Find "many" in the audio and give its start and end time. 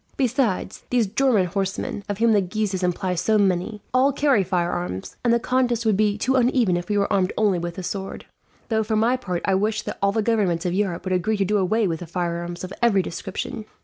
3.37-3.83